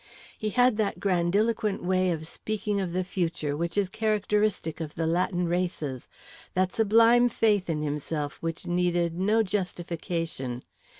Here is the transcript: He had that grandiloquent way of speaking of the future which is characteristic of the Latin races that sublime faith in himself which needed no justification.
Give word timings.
He 0.35 0.49
had 0.49 0.77
that 0.77 0.99
grandiloquent 0.99 1.83
way 1.83 2.09
of 2.09 2.25
speaking 2.25 2.81
of 2.81 2.91
the 2.91 3.03
future 3.03 3.55
which 3.55 3.77
is 3.77 3.87
characteristic 3.87 4.81
of 4.81 4.95
the 4.95 5.05
Latin 5.05 5.47
races 5.47 6.09
that 6.55 6.73
sublime 6.73 7.29
faith 7.29 7.69
in 7.69 7.83
himself 7.83 8.41
which 8.41 8.65
needed 8.65 9.19
no 9.19 9.43
justification. 9.43 10.63